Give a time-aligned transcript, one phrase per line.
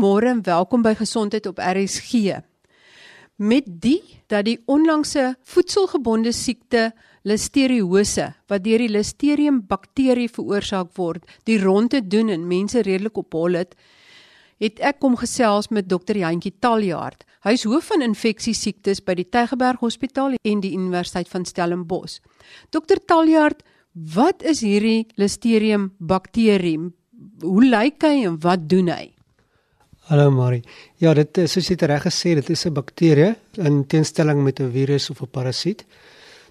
[0.00, 2.38] Goeiemôre en welkom by Gesondheid op RSG.
[3.36, 4.00] Met die
[4.32, 6.86] dat die onlangse voedselgebonde siekte
[7.28, 13.60] listeriose wat deur die Listerium bakterie veroorsaak word, die ronde doen en mense redelik ophol
[13.60, 13.76] het,
[14.56, 17.28] het ek kom gesels met dokter Jantjie Taljaard.
[17.44, 22.22] Hy is hoof van infeksie siektes by die Tygerberg Hospitaal en die Universiteit van Stellenbosch.
[22.72, 23.60] Dokter Taljaard,
[23.92, 26.88] wat is hierdie Listerium bakterie?
[27.44, 29.10] Hoe lyk hy en wat doen hy?
[30.10, 30.64] Hallo Marie.
[30.98, 34.72] Ja, dit is soos jy reg gesê, dit is 'n bakterie in teenstelling met 'n
[34.72, 35.84] virus of 'n parasiet.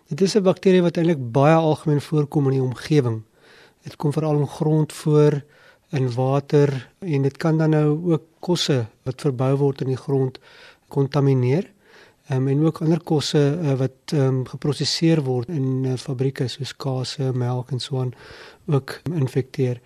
[0.08, 3.22] Dit is 'n bakterie wat eintlik baie algemeen voorkom in die omgewing.
[3.84, 5.44] Dit kom veral in grond voor,
[5.92, 10.40] in water en dit kan dan nou ook kosse wat verbou word in die grond
[10.88, 11.68] kontamineer
[12.32, 17.18] um, en ook ander kosse uh, wat um, geproseseer word in uh, fabrieke soos kaas,
[17.34, 18.14] melk en so aan
[18.70, 19.80] ook infekteer.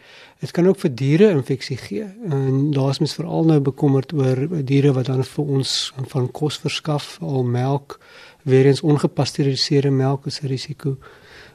[0.43, 2.03] Dit kan ook vir diere infeksie gee.
[2.29, 7.17] En daar's mens veral nou bekommerd oor diere wat dan vir ons van kos verskaf,
[7.21, 7.99] al melk,
[8.43, 10.97] weer eens ongepasteuriseerde melk is 'n risiko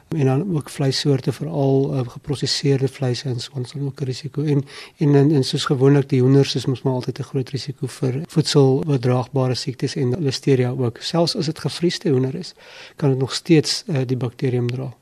[0.09, 4.43] en dan ook vleissoorte veral uh, geprosesseerde vleis en so ons ook 'n risiko.
[4.43, 4.65] En
[4.97, 8.21] en en, en soos gewoonlik die hoenders is mos maar altyd 'n groot risiko vir
[8.27, 10.97] voedseloodraagbare siektes en listeria ook.
[10.97, 12.53] Selfs as dit gevriesde hoender is
[12.95, 14.93] kan dit nog steeds uh, die bakterium dra.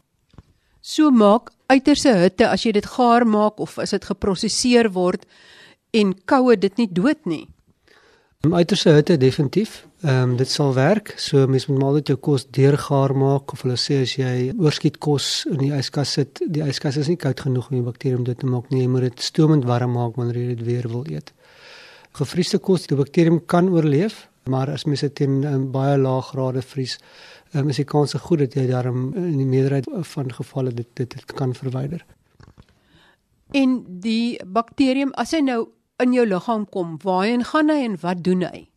[0.81, 5.25] So maak uiterse hitte as jy dit gaar maak of as dit geprosesseer word
[5.91, 7.47] en koue dit nie dood nie
[8.47, 9.87] Om uiterse hitte definitief.
[10.01, 11.09] Ehm um, dit sal werk.
[11.19, 15.01] So mens moet maar net jou kos deurgaar maak of hulle sê as jy oorskiet
[15.03, 18.23] kos in die yskas sit, die yskas is nie koud genoeg om die bakterieë om
[18.23, 18.85] dit te maak nie.
[18.85, 21.33] Jy moet dit stoomend warm maak wanneer jy dit weer wil eet.
[22.21, 26.63] Gevriesde kos, die bakterieë kan oorleef, maar as mens dit in, in baie lae grade
[26.63, 26.95] vries,
[27.51, 31.19] um, is die kans goed dat jy daarom in die meerderheid van gevalle dit dit,
[31.19, 32.07] dit kan verwyder.
[33.51, 35.65] En die bakterieë, as hy nou
[36.03, 38.67] in jou liggaam kom, waarheen gaan hy en wat doen hy?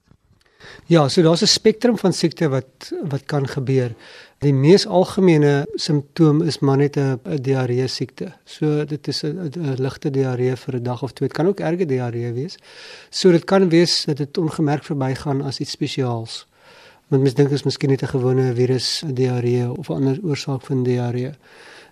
[0.86, 3.94] Ja, so daar's 'n spektrum van siekte wat wat kan gebeur.
[4.38, 8.32] Die mees algemene simptoom is maar net 'n diarree siekte.
[8.44, 11.28] So dit is 'n ligte diarree vir 'n dag of twee.
[11.28, 12.56] Dit kan ook erge diarree wees.
[13.10, 16.46] So dit kan wees dat dit ongemerk verbygaan as iets spesiaals.
[17.08, 20.82] Want mens dink is miskien net 'n gewone virus diarree of 'n ander oorsaak van
[20.82, 21.32] diarree.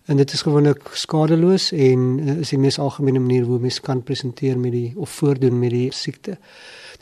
[0.08, 4.00] En dit is gewoonlik skadeloos en uh, is die mees algemene manier hoe mens kan
[4.02, 6.38] presenteer met die of voordoen met die siekte.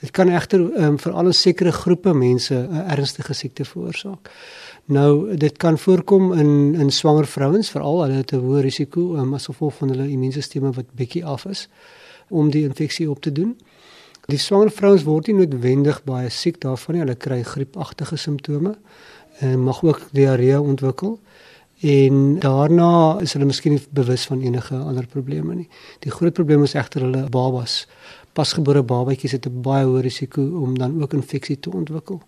[0.01, 4.31] Dit kan egter um, vir al 'n sekere groepe mense 'n uh, ernstige siekte veroorsaak.
[4.85, 9.35] Nou dit kan voorkom in in swanger vrouens veral hulle het 'n hoë risiko um,
[9.35, 11.69] as gevolg van hulle immuunstelsel wat bietjie af is
[12.29, 13.57] om die infeksie op te doen.
[14.27, 17.03] Die swanger vrouens word nie noodwendig baie siek daarvan nie.
[17.05, 18.75] Hulle kry griepagtige simptome
[19.39, 21.21] en mag ook diarree ontwikkel
[21.81, 25.69] en daarna is hulle miskien nie bewus van enige ander probleme nie.
[26.01, 27.85] Die groot probleem is egter hulle babas.
[28.33, 32.23] Pasgebore babatjies het 'n baie hoë risiko om dan ook infeksie te ontwikkel.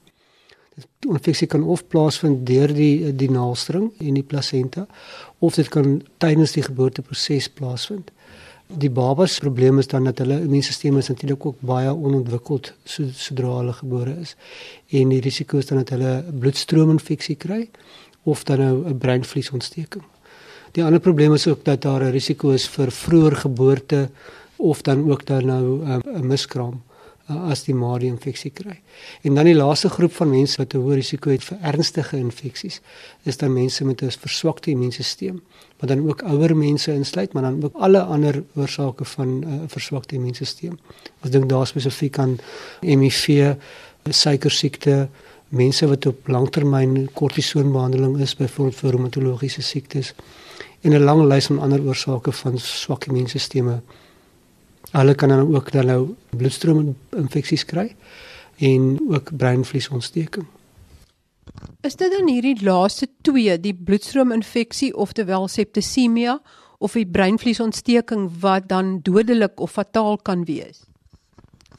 [1.01, 4.87] Die infeksie kan of plaasvind deur die die naaldstring en die plasenta
[5.39, 8.11] of dit kan tydens die geboorteproses plaasvind.
[8.69, 13.55] Die babas probleem is dan dat hulle immuunstelsel is natuurlik ook baie onontwikkeld so, sodra
[13.57, 14.37] hulle gebore is.
[14.89, 17.69] En die risiko is dan dat hulle bloedstroominfeksie kry
[18.29, 20.05] of dan nou 'n breinvliesontsteking.
[20.73, 24.11] Die ander probleem is ook dat daar 'n risiko is vir vroeë geboorte
[24.57, 26.83] of dan ook dan nou um, 'n miskraam
[27.31, 28.81] uh, as die ma die infeksie kry.
[29.23, 32.81] En dan die laaste groep van mense wat 'n hoë risiko het vir ernstige infeksies
[33.23, 35.41] is dan mense met 'n verswakte immuunstelsel,
[35.79, 39.61] maar dan ook ouer mense insluit, maar dan ook alle ander oorsake van 'n uh,
[39.67, 40.75] verswakte immuunstelsel.
[41.23, 42.39] Ons dink daar spesifiek aan
[42.81, 43.55] HIV,
[44.11, 45.09] suikersiekte,
[45.49, 50.15] mense wat op langtermyn kortisoonbehandeling is byvoorbeeld vir reumatologiese siektes
[50.83, 53.81] en 'n lang lys van ander oorsake van swak immuunstelsels.
[54.91, 57.95] Hulle kan dan ook dan nou bloedstroominfeksies kry
[58.59, 60.47] en ook breinvliesontsteking.
[61.81, 66.41] Is dit dan hierdie laaste twee, die bloedstroominfeksie oftewel septisemia
[66.79, 70.85] of die breinvliesontsteking wat dan dodelik of fataal kan wees?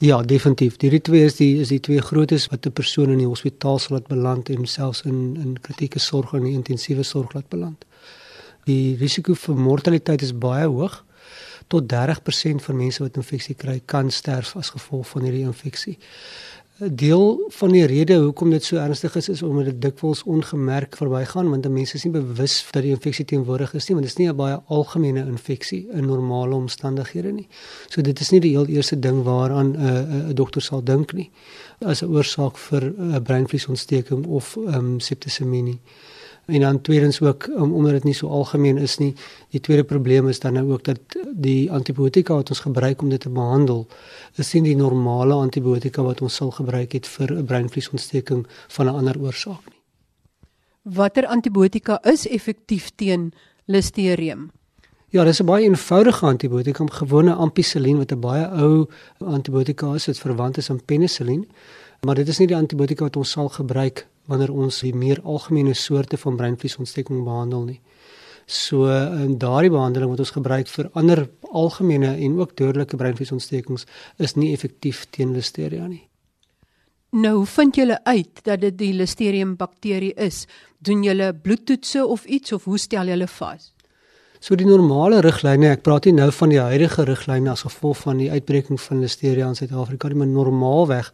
[0.02, 0.76] Ja, definitief.
[0.76, 3.96] Die twee is die is die twee grootes wat 'n persoon in die hospitaal sal
[3.96, 7.84] laat beland en selfs in in kritieke sorg en intensiewe sorg laat beland.
[8.64, 11.04] Die risiko vir mortaliteit is baie hoog.
[11.66, 15.98] Tot 30% van mense wat infeksie kry, kan sterf as gevolg van hierdie infeksie
[16.88, 21.50] deel van die rede hoekom dit so ernstig is is omdat dit dikwels ongemerk verbygaan
[21.50, 24.28] want mense is nie bewus dat die infeksie teenwoordig is nie want dit is nie
[24.28, 27.48] 'n baie algemene infeksie in normale omstandighede nie.
[27.88, 31.12] So dit is nie die heel eerste ding waaraan 'n uh, 'n dokter sal dink
[31.12, 31.30] nie
[31.80, 35.80] as 'n oorsaak vir 'n uh, breinvliesontsteking of ehm um, septisemie nie.
[36.46, 39.14] En dan tweedens ook um, omdat dit nie so algemeen is nie,
[39.50, 40.98] die tweede probleem is dan nou ook dat
[41.32, 43.86] die antibiotika wat ons gebruik om dit te behandel,
[44.34, 48.94] is nie die normale antibiotika wat ons sal gebruik het vir 'n breinvliesontsteking van 'n
[48.94, 49.78] ander oorsaak nie.
[50.82, 53.32] Watter antibiotika is effektief teen
[53.66, 54.36] Listeria?
[55.10, 58.86] Ja, dis 'n baie eenvoudige antibiotika, gewone ampicillin wat 'n baie ou
[59.18, 61.48] antibiotika is wat verwant is aan penicillin.
[62.06, 65.74] Maar dit is nie die antibiotika wat ons sal gebruik wanneer ons die meer algemene
[65.74, 67.80] soorte van breinvliesontsteking behandel nie.
[68.46, 73.86] So in daardie behandeling wat ons gebruik vir ander algemene en ook dodelike breinvliesontstekings
[74.18, 76.06] is nie effektief teen Listeria nie.
[77.10, 80.44] Nou, vind julle uit dat dit die Listerium bakterie is?
[80.78, 83.72] Doen julle bloedtoetse of iets of hoe stel julle vas?
[84.40, 88.22] So die normale riglyne, ek praat nie nou van die huidige riglyne as gevolg van
[88.22, 91.10] die uitbreking van Listeria in Suid-Afrika nie, maar normaalweg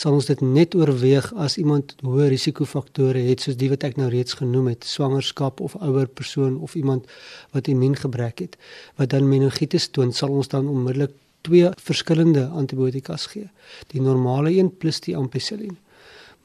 [0.00, 4.08] sal ons dit net oorweeg as iemand hoë risikofaktore het soos die wat ek nou
[4.08, 7.04] reeds genoem het, swangerskap of ouer persoon of iemand
[7.52, 8.56] wat immuungebrek het,
[8.96, 11.12] wat dan meningitis toon, sal ons dan onmiddellik
[11.44, 13.52] twee verskillende antibiotikas gee.
[13.92, 15.76] Die normale een plus die ampicillin.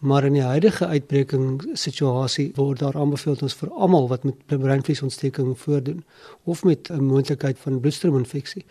[0.06, 5.56] Maar in die huidige uitbreking situasie word daar aanbeveel ons vir almal wat met breinvliesontsteking
[5.58, 6.04] voordoen
[6.44, 8.66] of met 'n moontlikheid van bloedstroominfeksie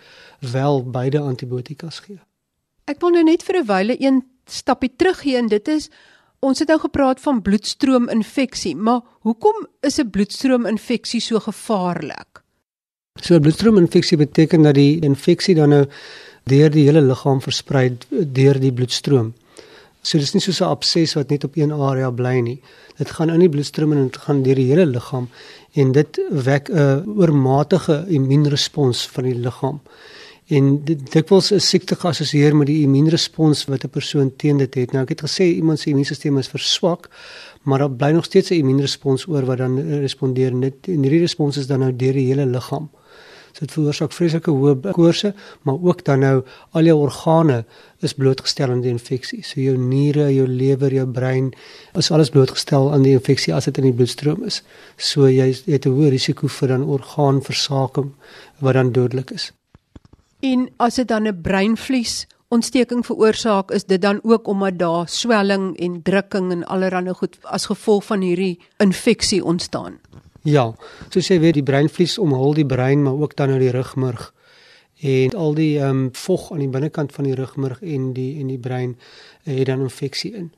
[0.53, 2.21] wel beide antibiotikas gee.
[2.85, 5.91] Ek wil nou net vir 'n wyle een stappie teruggee en dit is
[6.39, 12.43] ons het nou gepraat van bloedstroominfeksie, maar hoekom is 'n bloedstroominfeksie so gevaarlik?
[13.21, 15.87] So 'n bloedstroominfeksie beteken dat die infeksie dan nou
[16.45, 19.35] deur die hele liggaam versprei deur die bloedstroom.
[20.05, 22.61] So dis nie soos 'n abses wat net op een area bly nie.
[22.99, 25.29] Dit gaan in die bloedstroom en dit gaan deur die hele liggaam
[25.73, 29.81] en dit wek 'n oormatige immuunrespons van die liggaam.
[30.49, 34.93] En dit dikwels is siekte geassosieer met die immuunrespons wat 'n persoon teen dit het.
[34.93, 37.09] Nou ek het gesê iemand se immuunstelsel is verswak,
[37.63, 41.57] maar daar bly nog steeds 'n immuunrespons oor wat dan respondeer net en hierdie respons
[41.57, 42.91] is dan nou deur die hele liggaam.
[43.55, 45.31] So dit veroorsaak vreeslike hoë koorse,
[45.63, 46.39] maar ook dan nou
[46.75, 47.61] al jou organe
[48.03, 49.45] is blootgestel aan die infeksie.
[49.47, 51.53] So jou niere, jou lewer, jou brein
[51.95, 54.65] is alles blootgestel aan die infeksie as dit in die bloedstroom is.
[54.99, 58.11] So jy het 'n hoë risiko vir dan orgaanversaking
[58.59, 59.53] wat dan dodelik is.
[60.43, 65.79] En as dit dan 'n breinvlies ontsteking veroorsaak, is dit dan ook omdat daar swelling
[65.79, 69.99] en drukking en allerlei goed as gevolg van hierdie infeksie ontstaan.
[70.45, 70.75] Ja,
[71.09, 74.27] soos jy weet die breinvlies omhul die brein maar ook dan nou die rugmurg
[75.01, 78.51] en al die ehm um, vog aan die binnekant van die rugmurg en die en
[78.53, 80.53] die brein uh, het dan infeksie in.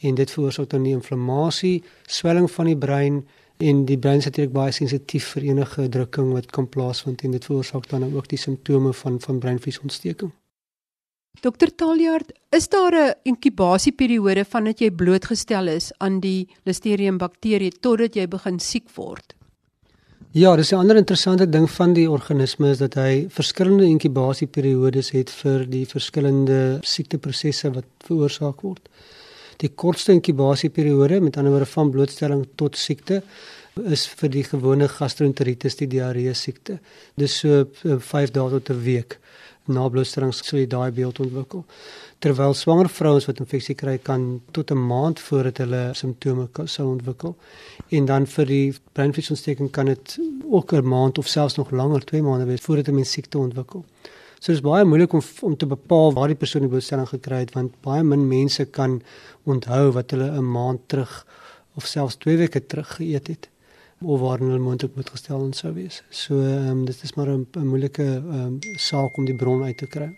[0.00, 4.56] En dit veroorsaak dan die inflammasie, swelling van die brein en die brein is natuurlik
[4.56, 8.92] baie sensitief vir enige drukking wat kan plaasvind en dit veroorsaak dan ook die simptome
[8.92, 10.32] van van breinvliesontsteking.
[11.44, 18.14] Dokter Taljaard, is daar 'n inkubasieperiode vandat jy blootgestel is aan die Listeria bakterie totdat
[18.14, 19.34] jy begin siek word?
[20.32, 25.30] Ja, dis 'n ander interessante ding van die organisme is dat hy verskillende inkubasieperiodes het
[25.30, 28.88] vir die verskillende siekteprosesse wat veroorsaak word.
[29.56, 33.22] Die kortste inkubasieperiode, met ander woorde van blootstelling tot siekte,
[33.84, 36.78] is vir die gewone gastroenteritis, die diarree siekte.
[37.16, 37.64] Dis so
[37.98, 39.18] 5 dae tot 'n week
[39.66, 41.64] na blootstelling sou jy daai beeld ontwikkel.
[42.18, 47.36] Terwyl swanger vrouens wat infeksie kry kan tot 'n maand voordat hulle simptome sou ontwikkel.
[47.90, 50.18] En dan vir die breinvliesontsteking kan dit
[50.50, 53.84] ook 'n maand of selfs nog langer, 2 maande wees voordat 'n mens siekte ontwikkel.
[54.40, 57.52] So dis baie moeilik om om te bepaal waar die persoon die blootstelling gekry het
[57.52, 59.02] want baie min mense kan
[59.44, 61.26] onthou wat hulle 'n maand terug
[61.74, 63.48] of selfs 2 weke terug geëet het
[64.04, 66.02] of waar hulle moontlik moet gestel en sou wees.
[66.10, 69.76] So ehm um, dit is maar 'n moeilike ehm um, saak om die bron uit
[69.76, 70.16] te kry.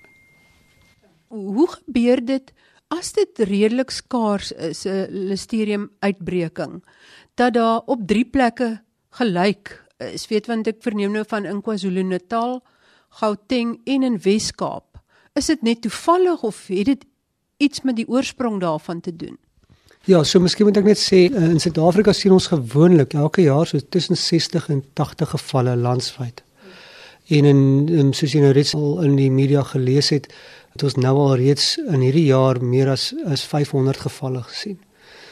[1.28, 2.52] Hoe gebeur dit
[2.88, 6.84] as dit redelik skaars is 'n listerium uitbreking
[7.34, 8.80] dat daar op drie plekke
[9.10, 12.62] gelyk is weet want ek verneem nou van in KwaZulu-Natal,
[13.20, 15.00] Gauteng en in Wes-Kaap.
[15.34, 17.04] Is dit net toevallig of het dit
[17.56, 19.38] iets met die oorsprong daarvan te doen?
[20.08, 23.68] Ja, so miskien moet ek net sê eh, in Suid-Afrika sien ons gewoonlik elke jaar
[23.68, 26.40] so tussen 60 en 80 gevalle landwyd.
[27.36, 27.60] En in,
[27.92, 30.30] in soos jy nou reeds al in die media gelees het,
[30.72, 34.78] het ons nou al reeds in hierdie jaar meer as as 500 gevalle gesien.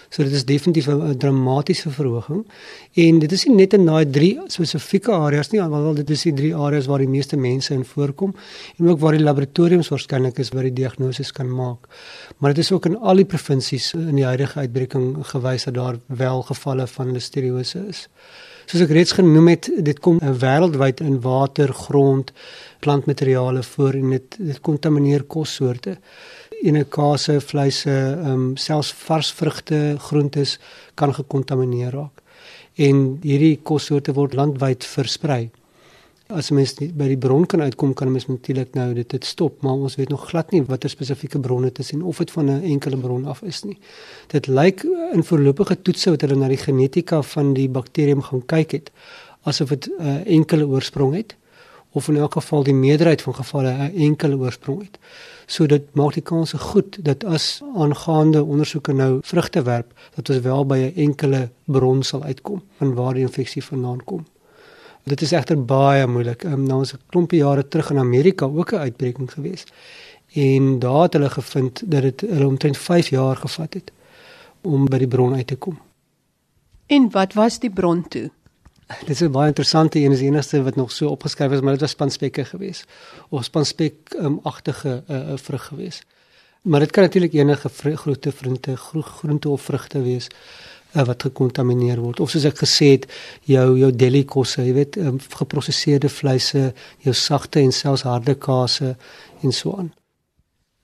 [0.08, 2.46] So dit is definitief 'n dramatiese verhoging
[2.94, 6.32] en dit is nie net in daai drie spesifieke areas nie, alhoewel dit is die
[6.32, 8.34] drie areas waar die meeste mense in voorkom
[8.78, 11.88] en ook waar die laboratoriums waarskynlik is waar die diagnose kan maak.
[12.38, 15.96] Maar dit is ook in al die provinsies in die huidige uitbreking gewys dat daar
[16.06, 18.08] wel gevalle van listeriose is.
[18.66, 22.32] Soos ek reeds genoem het, dit kom wêreldwyd in water, grond,
[22.82, 25.98] plantmateriale voor en dit dit kontamineer kossoorte
[26.62, 30.58] ene kase, vleise, ehm um, selfs vars vrugte, groentes
[30.94, 32.22] kan gekontamineer raak.
[32.76, 35.46] en hierdie kossoorte word landwyd versprei.
[36.26, 39.78] As mens by die bron kan uitkom, kan mens natuurlik nou dit dit stop, maar
[39.86, 42.62] ons weet nog glad nie watter spesifieke bronne dit is en of dit van 'n
[42.64, 43.78] enkele bron af is nie.
[44.28, 44.82] Dit lyk
[45.12, 48.90] in voorlopige toetse wat hulle na die genetika van die bakterium gaan kyk het,
[49.44, 51.36] asof dit 'n uh, enkele oorsprong het
[51.96, 54.98] of in elk geval die meerderheid van gevalle 'n enkele oorsprong het.
[55.46, 60.40] So dit maak die kans goed dat as aangaande ondersoeke nou vrugte werp, dat ons
[60.40, 64.26] wel by 'n enkele bron sal uitkom van waar die infeksie vandaan kom.
[65.02, 66.44] Dit is egter baie moeilik.
[66.44, 69.64] Um, nou ons 'n klompie jare terug in Amerika ook 'n uitbreking gewees.
[70.32, 73.92] En daar het hulle gevind dat dit hulle omtrent 5 jaar gevat het
[74.60, 75.78] om by die bron uit te kom.
[76.86, 78.30] En wat was die bron toe?
[78.86, 81.72] Dit is 'n baie interessante een, is die enigste wat nog so opgeskryf is, maar
[81.72, 82.84] dit was spanspekke gewees.
[83.28, 86.02] Of spanspek um, agtige 'n uh, uh, vrug gewees.
[86.62, 90.28] Maar dit kan natuurlik enige groente, vrugte, groente of vrugte wees
[90.96, 92.20] uh, wat gekontamineer word.
[92.20, 93.12] Of soos ek gesê het
[93.42, 98.96] jou jou deli kosse jy weet um, geproseserde vleise jou sagte en selfs harde kase
[99.42, 99.92] en so aan.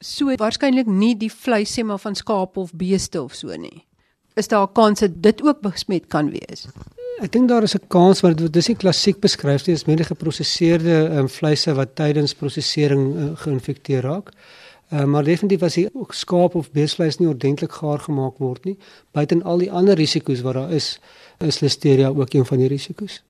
[0.01, 3.87] So waarskynlik nie die vleis sê maar van skaap of beeste of so nie.
[4.35, 6.67] Is daar 'n kans dat dit ook besmet kan wees
[7.23, 9.87] Ek dink daar is 'n kans maar dit is nie klassiek beskryf nie, dit is
[9.87, 14.33] meer geproseserde um, vleise wat tydens prosesering uh, geïnfekteer raak.
[14.91, 18.76] Uh, maar definitief as die skaap of beesvleis nie ordentlik gaar gemaak word nie,
[19.12, 20.99] buiten al die ander risiko's wat daar is,
[21.38, 23.23] is listeria ook een van die risiko's.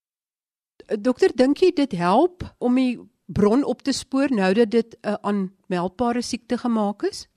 [0.99, 5.09] Dokter, dink jy dit help om die bron op te spoor nou dat dit 'n
[5.09, 7.29] uh, aanmeldbare siekte gemaak is?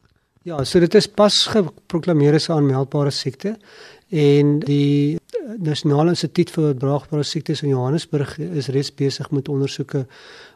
[0.45, 3.57] Ja, so dit is pas geproklaameer as 'n aanmeldbare siekte
[4.09, 5.17] en die
[5.57, 10.05] Nasionale Instituut vir Oordraagbare Siektes in Johannesburg is reeds besig met ondersoeke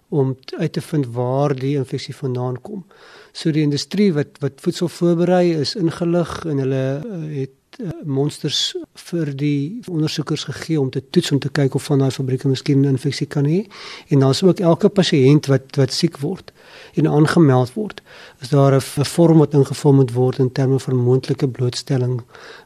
[0.10, 2.86] om uit te vind waar die infeksie vandaan kom.
[3.32, 8.74] So die industrie wat wat voedsel voorberei is ingelig en hulle uh, het uh, monsters
[9.10, 12.82] vir die ondersoekers gegee om te toets om te kyk of van daai fabrieke miskien
[12.82, 13.66] 'n infeksie kan hê.
[14.10, 16.52] En dan is ook elke pasiënt wat wat siek word
[17.00, 18.02] en aangemeld word,
[18.42, 22.22] is daar 'n vorm wat ingevul moet word in terme van moontlike blootstelling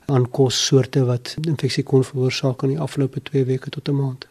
[0.06, 4.28] aan kossoorte wat infeksie kon veroorsaak in die afgelope 2 weke tot 'n maand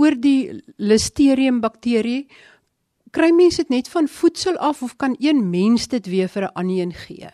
[0.00, 2.24] oor die Listeria bakterie
[3.14, 6.54] kry mense dit net van voedsel af of kan een mens dit weer vir 'n
[6.54, 7.30] ander een gee?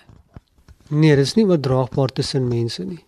[0.89, 3.05] Nee, dit is nie oordraagbaar tussen mense nie.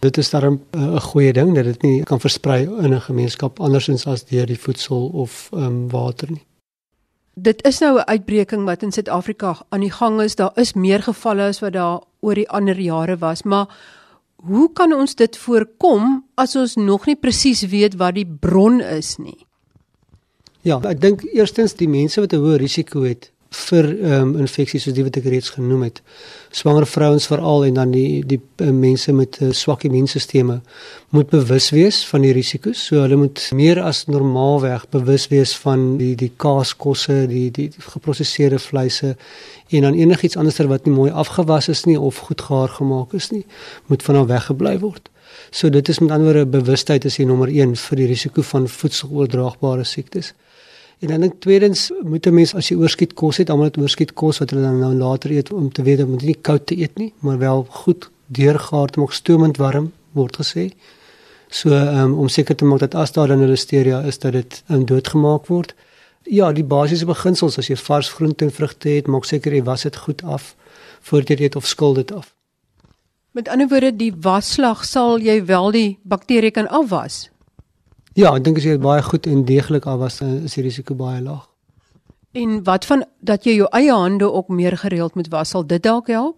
[0.00, 3.60] Dit is eh, 'n uh, goeie ding dat dit nie kan versprei in 'n gemeenskap
[3.60, 6.44] andersins as deur die voedsel of ehm um, water nie.
[7.34, 10.34] Dit is nou 'n uitbreking wat in Suid-Afrika aan die gang is.
[10.34, 13.68] Daar is meer gevalle as wat daar oor die ander jare was, maar
[14.36, 19.16] hoe kan ons dit voorkom as ons nog nie presies weet wat die bron is
[19.16, 19.46] nie?
[20.60, 24.84] Ja, ek dink eerstens die mense wat 'n hoë risiko het vir ehm um, infeksies
[24.86, 25.96] soos die wat ek reeds genoem het.
[26.54, 30.60] Swanger vrouens veral en dan die die uh, mense met 'n uh, swak immuunstelsel
[31.10, 32.86] moet bewus wees van die risiko's.
[32.86, 38.58] So hulle moet meer as normaalweg bewus wees van die die kaaskosse, die die, geproseserde
[38.58, 39.16] vleise
[39.68, 43.30] en dan enigiets anderster wat nie mooi afgewas is nie of goed gaar gemaak is
[43.30, 43.46] nie,
[43.86, 45.10] moet van hom weggebly word.
[45.50, 48.68] So dit is met ander woorde bewustheid is die nommer 1 vir die risiko van
[48.68, 50.34] voedseloordraagbare siektes.
[51.00, 54.12] En dan dink tweedens moet 'n mens as jy oorskiet kos het, almal het oorskiet
[54.12, 56.76] kos wat hulle dan nou later eet om te weet dat moet nie koud te
[56.76, 60.70] eet nie, maar wel goed deurgaar te maak stoomend warm word gesê.
[61.48, 64.84] So um, om seker te maak dat as daar dan listeria is dat dit um,
[64.84, 65.74] doodgemaak word.
[66.22, 69.82] Ja, die basiese beginsels as jy vars groente en vrugte het, maak seker jy was
[69.82, 70.54] dit goed af
[71.00, 72.34] voor jy dit of skuld dit af.
[73.30, 77.29] Met ander woorde, die wasslag sal jy wel die bakterieë kan afwas.
[78.20, 81.22] Ja, ek dink as jy baie goed en deeglik af was, is die risiko baie
[81.24, 81.46] laag.
[82.36, 85.82] En wat van dat jy jou eie hande ook meer gereeld moet was, sal dit
[85.82, 86.36] dalk help?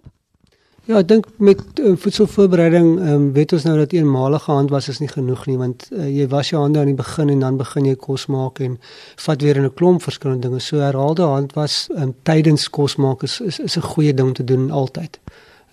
[0.86, 4.98] Ja, ek dink met uh, voedselvoorbereiding, ehm um, weet ons nou dat eenmalige handwas is
[5.02, 7.90] nie genoeg nie, want uh, jy was jou hande aan die begin en dan begin
[7.90, 8.78] jy kos maak en
[9.26, 10.60] vat weer in 'n klomp verskillende dinge.
[10.60, 14.70] So herhaalde handwas um, tydens kos maak is is is 'n goeie ding te doen
[14.70, 15.20] altyd.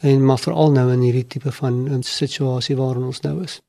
[0.01, 3.61] En maar veral nou in hierdie tipe van um, situasie waarin ons nou is.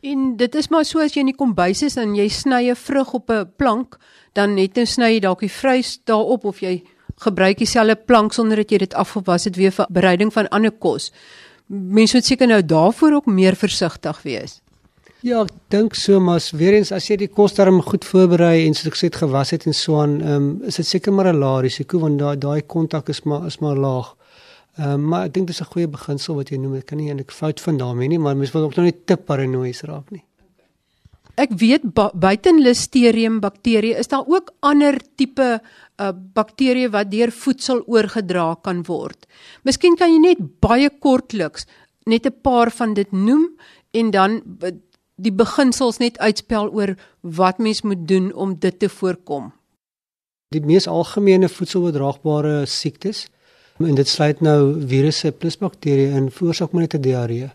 [0.00, 2.76] En dit is maar so as jy in die kombuis is en jy sny 'n
[2.76, 3.98] vrug op 'n plank,
[4.34, 6.82] dan net nou sny jy dalk die vrys daarop of jy
[7.16, 11.12] gebruik dieselfde plank sonder dat jy dit afgewas het weer vir bereiding van ander kos.
[11.66, 14.60] Mense moet seker nou daarvoor ook meer versigtig wees.
[15.24, 18.74] Ja, ek dink so maar weer eens as jy die kos darm goed voorberei en
[18.74, 21.40] soos ek sê het gewas het en so aan, um, is dit seker maar 'n
[21.40, 24.14] lae risiko want daai daai kontak is maar is maar laag.
[24.76, 26.74] Ehm um, maar ek dink dis 'n goeie beginsel wat jy noem.
[26.76, 29.16] Ek kan nie eintlik fout vind daarmee nie, maar mens wil ook nog nie te
[29.16, 30.24] paranoïes raak nie.
[31.36, 31.82] Ek weet
[32.14, 38.82] buiten Listeria bakterieë is daar ook ander tipe uh, bakterieë wat deur voedsel oorgedra kan
[38.82, 39.26] word.
[39.64, 41.66] Miskien kan jy net baie kortliks
[42.06, 43.48] net 'n paar van dit noem
[43.92, 44.42] en dan
[45.16, 49.52] die beginsels net uitspel oor wat mens moet doen om dit te voorkom?
[50.54, 53.26] Die mees algemene voedselbedraagbare siektes
[53.78, 57.50] en dit sluit nou virusse plus bakterieë in veroorsaak maar net 'n diarree.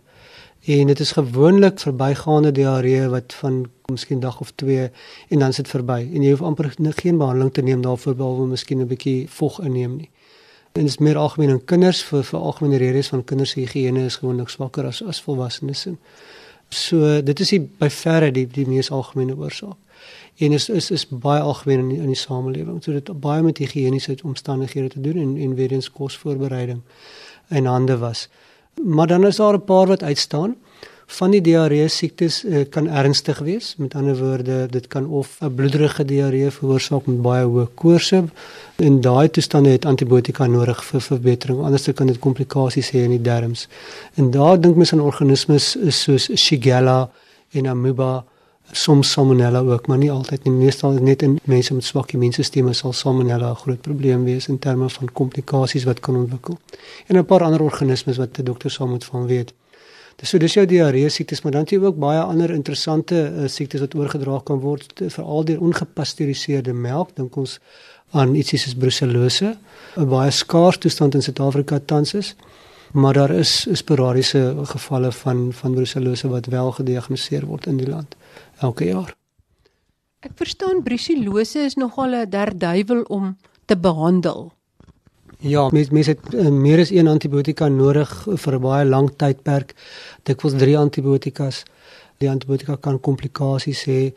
[0.61, 4.89] En dit is gewoonlik verbygaande diarree wat van miskien dag of 2
[5.29, 8.79] en dan sit verby en jy hoef amper geen behandeling te neem daarvoor behalwe miskien
[8.81, 10.09] 'n bietjie vog inneem nie.
[10.71, 14.05] En dit is meer algemeen in kinders vir vir algemene redes van kinders se higiëne
[14.05, 15.87] is gewoonlik swakker as as volwassenes.
[16.71, 19.77] So dit is die by verre die die mees algemene oorsaak.
[20.41, 22.79] En is is is baie algemeen in die, in die samelewing.
[22.83, 26.81] So dit baie met higiëniese omstandighede te doen en en weer eens kosvoorbereiding
[27.49, 28.27] in hande was.
[28.83, 30.55] Maar dan is daar 'n paar wat uitstaan
[31.11, 33.73] van die diarree siektes uh, kan ernstig wees.
[33.77, 38.23] Met ander woorde, dit kan of 'n bloederige diarree veroorsaak met baie hoë koorse.
[38.75, 41.63] In daai toestande het antibiotika nodig vir verbetering.
[41.63, 43.67] Anders kan dit komplikasies hê in die darmes.
[44.15, 47.09] En daar dink mens aan organismes soos Shigella
[47.51, 48.23] en Amoeba,
[48.71, 50.53] soms Salmonella ook, maar nie altyd nie.
[50.53, 54.89] Meestal net in mense met swak immuunstelsels sal Salmonella 'n groot probleem wees in terme
[54.89, 56.57] van komplikasies wat kan ontwikkel.
[57.07, 59.53] En 'n paar ander organismes wat die dokter sal moet van weet.
[60.15, 63.47] Dis so dis jou diarree siektes, maar dan het jy ook baie ander interessante uh,
[63.47, 67.15] siektes wat oorgedra kan word, veral deur ongepasteuriseerde melk.
[67.15, 67.59] Dink ons
[68.11, 69.57] aan ietsie soos brucellose,
[69.97, 72.35] 'n baie skaars toestand in Suid-Afrika tans is.
[72.93, 78.15] Maar daar is sporadiese gevalle van van brucellose wat wel gediagnoseer word in die land
[78.59, 79.15] elke jaar.
[80.19, 84.51] Ek verstaan brucellose is nogal 'n derduiwel om te behandel.
[85.41, 89.73] Ja, mens mens het uh, meer as een antibiotika nodig vir 'n baie lang tydperk.
[90.23, 91.63] Dikwels 3 antibiotikas.
[92.17, 94.13] Die antibiotika kan komplikasies hê.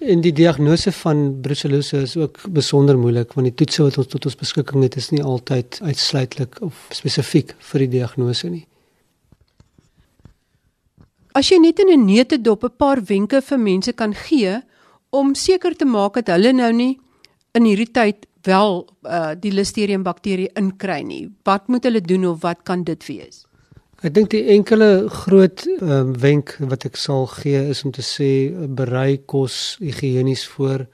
[0.00, 4.24] En die diagnose van brucellose is ook besonder moeilik want die toetse wat ons tot
[4.24, 8.66] ons beskikking het is nie altyd uitsluitlik of spesifiek vir die diagnose nie.
[11.32, 14.62] As jy net in 'n neutedop 'n paar wenke vir mense kan gee
[15.10, 16.98] om seker te maak dat hulle nou nie
[17.52, 21.24] in hierdie tyd wel uh, die Listeria bakterie inkry nie.
[21.44, 23.44] Wat moet hulle doen of wat kan dit wees?
[24.04, 28.52] Ek dink die enkele groot um, wenk wat ek sal gee is om te sê
[28.52, 30.84] berei kos higiënies voor,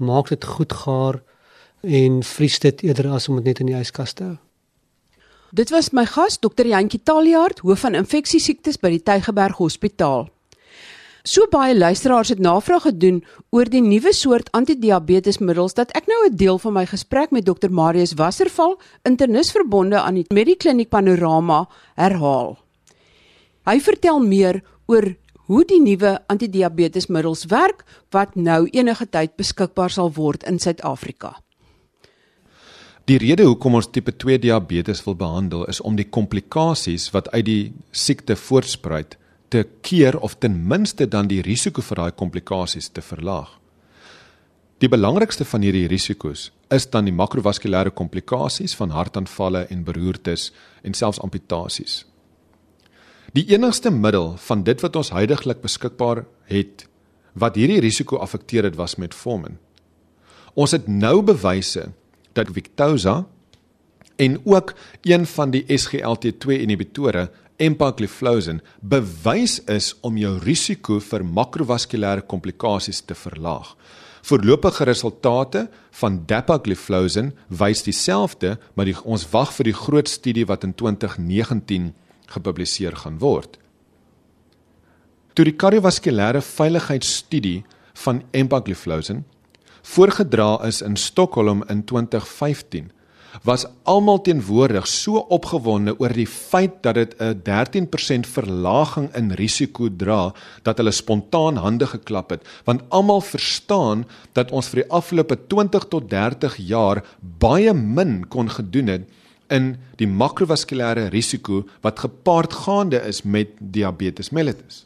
[0.00, 1.20] maak dit goed gaar
[1.84, 4.38] en vries dit eerder as om dit net in die yskas te hou.
[5.54, 6.66] Dit was my gas Dr.
[6.66, 10.24] Jantjie Taljaard, hoof van infeksiesiektes by die Tygerberg Hospitaal.
[11.24, 16.36] So baie luisteraars het navraag gedoen oor die nuwe soort antidiabetesmiddels dat ek nou 'n
[16.36, 22.58] deel van my gesprek met Dr Marius Wasserval, internis verbonde aan die Medikliniek Panorama, herhaal.
[23.64, 30.12] Hy vertel meer oor hoe die nuwe antidiabetesmiddels werk wat nou enige tyd beskikbaar sal
[30.12, 31.40] word in Suid-Afrika.
[33.04, 37.44] Die rede hoekom ons tipe 2 diabetes wil behandel is om die komplikasies wat uit
[37.44, 39.16] die siekte voortspruit
[39.48, 43.50] te keer of ten minste dan die risiko vir daai komplikasies te verlaag.
[44.82, 50.50] Die belangrikste van hierdie risiko's is dan die makrovaskulêre komplikasies van hartaanvalle en beroertes
[50.82, 52.02] en selfs amputasies.
[53.34, 56.86] Die enigste middel van dit wat ons heidaglik beskikbaar het
[57.34, 59.56] wat hierdie risiko afekteer het was metformin.
[60.54, 61.88] Ons het nou bewyse
[62.34, 63.24] dat Victoza
[64.22, 67.30] en ook een van die SGLT2 inhibitore
[67.62, 73.74] empagliflozin bewys is om jou risiko vir makrovaskulêre komplikasies te verlaag.
[74.24, 75.66] Voorlopige resultate
[76.00, 81.92] van dapagliflozin wys dieselfde, maar die, ons wag vir die groot studie wat in 2019
[82.32, 83.58] gepubliseer gaan word.
[85.34, 87.64] Toe die kardiovaskulêre veiligheidsstudie
[88.04, 89.24] van empagliflozin
[89.84, 92.93] voorgedra is in Stockholm in 2015
[93.42, 99.88] was almal teenwoordig so opgewonde oor die feit dat dit 'n 13% verlaging in risiko
[99.96, 105.36] dra dat hulle spontaan hande geklap het want almal verstaan dat ons vir die afgelope
[105.46, 109.08] 20 tot 30 jaar baie min kon gedoen het
[109.52, 114.84] in die makrovaskulêre risiko wat gepaard gaande is met diabetes mellitus.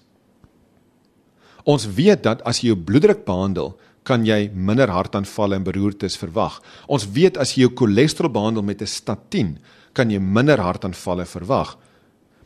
[1.68, 3.74] Ons weet dat as jy jou bloeddruk behandel,
[4.08, 6.62] kan jy minder hartaanvalle en beroertes verwag.
[6.88, 9.58] Ons weet as jy jou cholesterol behandel met 'n statien,
[9.92, 11.76] kan jy minder hartaanvalle verwag.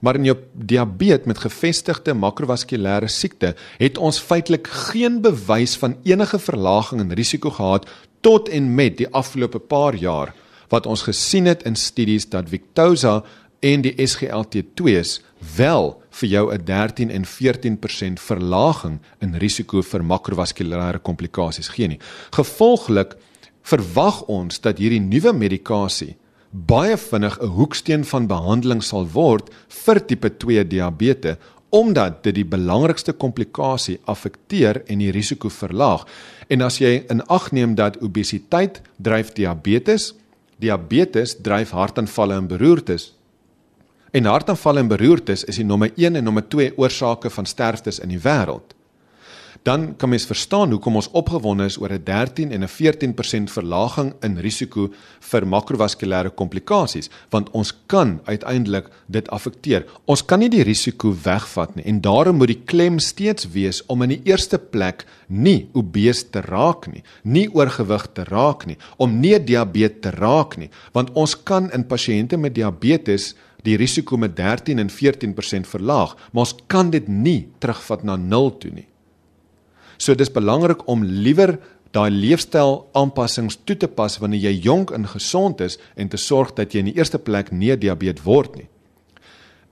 [0.00, 6.38] Maar in jou diabetes met gevestigde makrovaskulêre siekte het ons feitelik geen bewys van enige
[6.38, 7.86] verlaging in risiko gehad
[8.20, 10.34] tot en met die afgelope paar jaar
[10.68, 13.22] wat ons gesien het in studies dat Victoza
[13.60, 15.20] en die SGLT2s
[15.56, 21.98] wel vir jou 'n 13 en 14% verlaging in risiko vir makrovaskulêre komplikasies gee nie.
[22.30, 23.16] Gevolglik
[23.62, 26.16] verwag ons dat hierdie nuwe medikasie
[26.50, 31.36] baie vinnig 'n hoeksteen van behandeling sal word vir tipe 2 diabetes
[31.72, 36.04] omdat dit die belangrikste komplikasie affekteer en die risiko verlaag.
[36.48, 40.12] En as jy in ag neem dat obesiteit dryf diabetes,
[40.60, 43.14] diabetes dryf hartaanvalle en beroertes.
[44.12, 48.12] En hartaanvalle en beroertes is die nommer 1 en nommer 2 oorsake van sterftes in
[48.12, 48.74] die wêreld
[49.62, 54.12] dan kan mens verstaan hoekom ons opgewonde is oor 'n 13 en 'n 14% verlaging
[54.20, 59.84] in risiko vir makrovaskulêre komplikasies, want ons kan uiteindelik dit affekteer.
[60.04, 64.02] Ons kan nie die risiko wegvat nie en daarom moet die klem steeds wees om
[64.02, 69.20] in die eerste plek nie obese te raak nie, nie oorgewig te raak nie, om
[69.20, 74.36] nie diabetes te raak nie, want ons kan in pasiënte met diabetes die risiko met
[74.36, 78.88] 13 en 14% verlaag, maar ons kan dit nie terugvat na 0 toe nie.
[79.98, 81.58] So dis belangrik om liewer
[81.92, 86.54] daai leefstyl aanpassings toe te pas wanneer jy jonk en gesond is en te sorg
[86.56, 88.68] dat jy in die eerste plek nie diabetes word nie.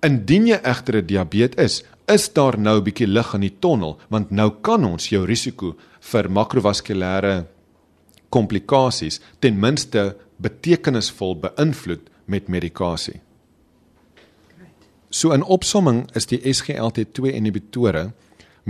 [0.05, 3.99] Indien jy egter 'n diabetes is, is daar nou 'n bietjie lig in die tonnel
[4.09, 7.47] want nou kan ons jou risiko vir makrovaskulêre
[8.31, 13.21] komplikasies ten minste betekenisvol beïnvloed met medikasie.
[15.11, 18.13] So in opsomming is die SGLT2 inhibitore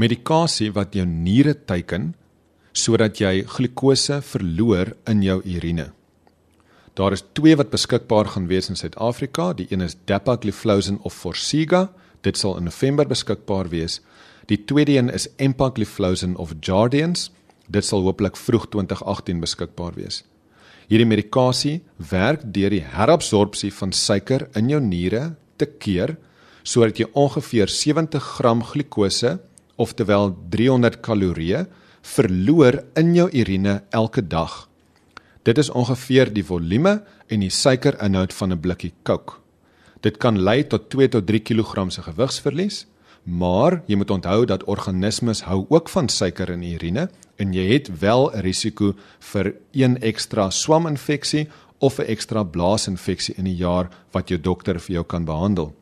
[0.00, 2.14] medikasie wat jou niere teiken
[2.72, 5.90] sodat jy glikose verloor in jou urine.
[6.96, 9.52] Daar is twee wat beskikbaar gaan wees in Suid-Afrika.
[9.52, 11.90] Die een is Dapagliflozin of Forxiga.
[12.24, 14.00] Dit sal in November beskikbaar wees.
[14.48, 17.30] Die tweede een is Empagliflozin of Jardiance.
[17.68, 20.22] Dit sal hopelik vroeg 2018 beskikbaar wees.
[20.88, 21.76] Hierdie medikasie
[22.10, 26.16] werk deur die herabsorpsie van suiker in jou niere te keer
[26.62, 29.38] sodat jy ongeveer 70 gram glikose
[29.76, 31.66] oftewel 300 kalorieë
[32.02, 34.66] verloor in jou urine elke dag.
[35.42, 39.40] Dit is ongeveer die volume en die suikerinhoud van 'n blikkie Coke.
[40.00, 42.86] Dit kan lei tot 2 tot 3 kg se gewigsverlies,
[43.24, 47.72] maar jy moet onthou dat organismes hou ook van suiker in die urine en jy
[47.72, 53.88] het wel 'n risiko vir een ekstra swaminfeksie of 'n ekstra blaasinfeksie in 'n jaar
[54.12, 55.74] wat jou dokter vir jou kan behandel.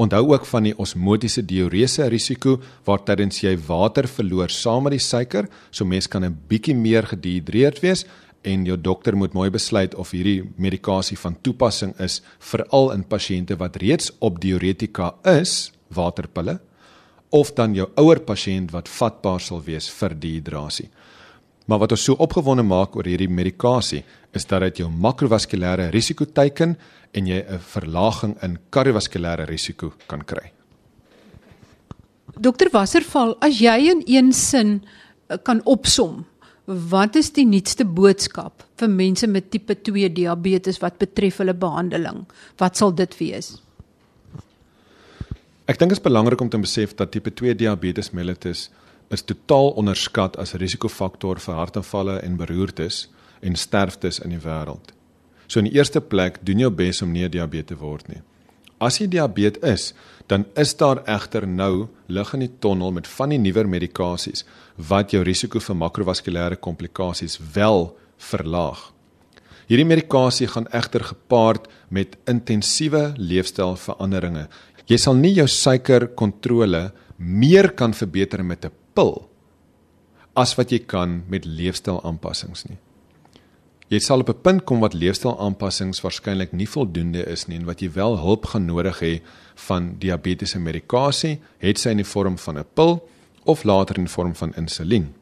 [0.00, 2.54] Onthou ook van die osmotiese diurese risiko
[2.86, 7.04] waar tydens jy water verloor saam met die suiker, so mens kan 'n bietjie meer
[7.04, 8.06] gedihidreerd wees
[8.42, 13.56] en jou dokter moet mooi besluit of hierdie medikasie van toepassing is veral in pasiënte
[13.58, 16.60] wat reeds op diuretika is, waterpille,
[17.30, 20.88] of dan jou ouer pasiënt wat vatbaar sal wees vir dehydrasie.
[21.70, 24.00] Maar wat ons so opgewonde maak oor hierdie medikasie
[24.34, 26.74] is dat dit jou makrovaskulêre risiko teiken
[27.14, 30.50] en jy 'n verlaging in kardiovaskulêre risiko kan kry.
[32.38, 34.82] Dokter Wasserval, as jy in een sin
[35.28, 36.26] eh, kan opsom,
[36.66, 42.26] wat is die nuutste boodskap vir mense met tipe 2 diabetes wat betref hulle behandeling?
[42.58, 43.60] Wat sal dit wees?
[45.66, 48.70] Ek dink dit is belangrik om te besef dat tipe 2 diabetes mellitus
[49.10, 53.08] is totaal onderskat as risikofaktor vir hartaanvalle en beroertes
[53.42, 54.92] en sterftes in die wêreld.
[55.50, 58.22] So in die eerste plek doen jou bes om nie diabetes te word nie.
[58.80, 59.94] As jy diabetes is,
[60.30, 64.46] dan is daar egter nou lig in die tonnel met van die nuwer medikasies
[64.90, 67.90] wat jou risiko vir makrovaskulêre komplikasies wel
[68.30, 68.92] verlaag.
[69.70, 74.48] Hierdie medikasie gaan egter gepaard met intensiewe leefstylveranderinge.
[74.90, 79.28] Jy sal nie jou suikerkontrole meer kan verbeter met 'n pil
[80.38, 82.78] as wat jy kan met leefstylaanpassings nie.
[83.90, 87.80] Jy sal op 'n punt kom wat leefstylaanpassings waarskynlik nie voldoende is nie en wat
[87.80, 89.20] jy wel hulp gaan nodig hê
[89.54, 93.08] van diabetiese medikasie, het sy in die vorm van 'n pil
[93.44, 95.14] of later in vorm van insulien.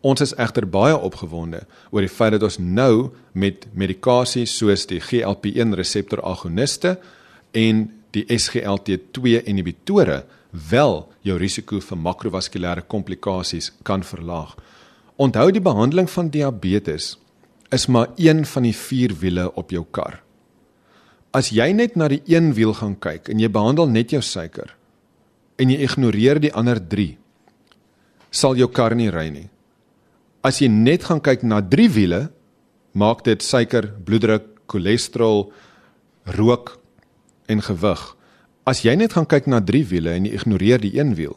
[0.00, 5.00] Ons is egter baie opgewonde oor die feit dat ons nou met medikasie soos die
[5.00, 6.98] GLP-1 reseptor agoniste
[7.52, 10.24] en die SGLT2 inhibitore
[10.70, 14.56] wel jou risiko vir makrovaskulêre komplikasies kan verlaag.
[15.20, 17.16] Onthou die behandeling van diabetes
[17.70, 20.22] is maar een van die vier wiele op jou kar.
[21.30, 24.74] As jy net na die een wiel gaan kyk en jy behandel net jou suiker
[25.60, 27.12] en jy ignoreer die ander 3,
[28.32, 29.48] sal jou kar nie ry nie.
[30.42, 32.20] As jy net gaan kyk na 3 wiele,
[32.96, 35.50] maak dit suiker, bloeddruk, cholesterol,
[36.24, 36.78] rook
[37.46, 38.02] en gewig.
[38.68, 41.36] As jy net gaan kyk na 3 wiele en jy ignoreer die een wiel,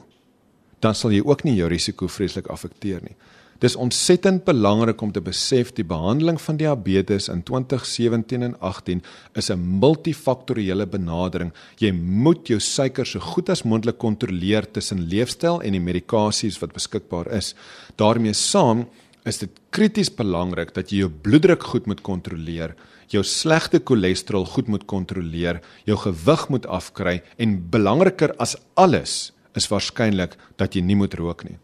[0.83, 3.15] dan sal jy ook nie jou risiko vreeslik affekteer nie.
[3.63, 9.01] Dis ontsettend belangrik om te besef die behandeling van diabetes in 2017 en 18
[9.39, 11.53] is 'n multifaktoriële benadering.
[11.77, 16.73] Jy moet jou suiker so goed as moontlik kontroleer tussen leefstyl en die medikasies wat
[16.73, 17.55] beskikbaar is.
[17.95, 18.87] daarmee saam
[19.25, 22.75] is dit krities belangrik dat jy jou bloeddruk goed moet kontroleer,
[23.13, 29.69] jou slegte cholesterol goed moet kontroleer, jou gewig moet afkry en belangriker as alles is
[29.69, 31.57] waarskynlik dat jy nie moet rook nie.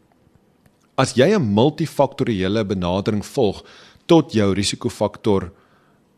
[0.98, 3.64] As jy 'n multifaktoriële benadering volg
[4.06, 5.52] tot jou risikofaktor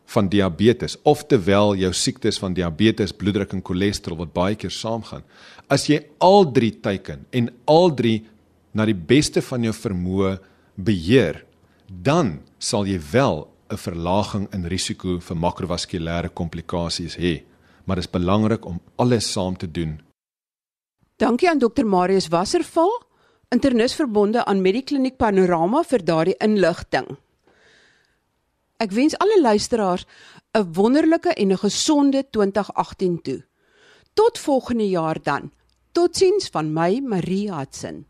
[0.06, 5.22] van diabetes of terwyl jou siektes van diabetes, bloeddruk en cholesterol wat baie keer saamgaan.
[5.68, 8.24] As jy al drie teiken en al drie
[8.72, 10.38] na die beste van jou vermoë
[10.76, 11.44] beheer,
[11.88, 17.42] dan sal jy wel 'n verlaging in risiko vir makrovaskulêre komplikasies hê.
[17.84, 20.00] Maar dit is belangrik om alles saam te doen.
[21.16, 22.90] Dankie aan Dr Marius Wasserval,
[23.48, 27.16] internis verbonde aan Medikliniek Panorama vir daardie inligting.
[28.82, 30.06] Ek wens alle luisteraars
[30.54, 33.44] 'n wonderlike en 'n gesonde 2018 toe.
[34.14, 35.50] Tot volgende jaar dan.
[35.92, 38.06] Totsiens van my Marie Hudson.